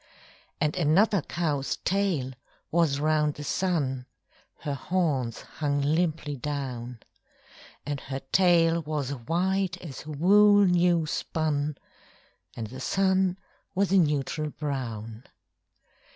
[0.59, 2.31] And another cow's tail
[2.71, 4.07] was round the sun
[4.61, 7.01] (Her horns hung limply down);
[7.85, 11.77] And her tail was white as wool new spun,
[12.55, 13.37] And the sun
[13.75, 15.25] was a neutral brown.